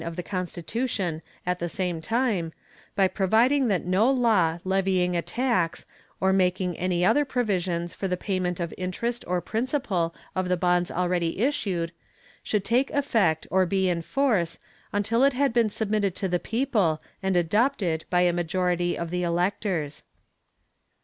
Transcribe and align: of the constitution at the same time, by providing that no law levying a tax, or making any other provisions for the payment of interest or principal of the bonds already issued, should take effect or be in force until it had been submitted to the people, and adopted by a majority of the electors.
of 0.03 0.15
the 0.15 0.23
constitution 0.23 1.21
at 1.45 1.59
the 1.59 1.69
same 1.69 2.01
time, 2.01 2.51
by 2.95 3.07
providing 3.07 3.67
that 3.67 3.85
no 3.85 4.09
law 4.09 4.57
levying 4.63 5.15
a 5.15 5.21
tax, 5.21 5.85
or 6.19 6.33
making 6.33 6.75
any 6.77 7.05
other 7.05 7.23
provisions 7.23 7.93
for 7.93 8.07
the 8.07 8.17
payment 8.17 8.59
of 8.59 8.73
interest 8.79 9.23
or 9.27 9.39
principal 9.41 10.15
of 10.35 10.49
the 10.49 10.57
bonds 10.57 10.89
already 10.89 11.39
issued, 11.39 11.91
should 12.41 12.65
take 12.65 12.89
effect 12.89 13.45
or 13.51 13.63
be 13.67 13.89
in 13.89 14.01
force 14.01 14.57
until 14.91 15.23
it 15.23 15.33
had 15.33 15.53
been 15.53 15.69
submitted 15.69 16.15
to 16.15 16.27
the 16.27 16.39
people, 16.39 16.99
and 17.21 17.37
adopted 17.37 18.03
by 18.09 18.21
a 18.21 18.33
majority 18.33 18.97
of 18.97 19.11
the 19.11 19.21
electors. 19.21 20.01